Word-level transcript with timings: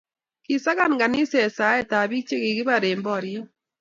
kisakan 0.45 0.93
kaniset 1.01 1.53
saetab 1.57 2.05
biik 2.11 2.25
che 2.29 2.35
kikibar 2.43 2.83
eng' 2.89 3.03
boriet. 3.05 3.45